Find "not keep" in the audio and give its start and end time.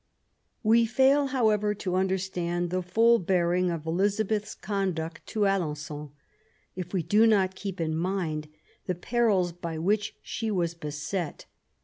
7.27-7.79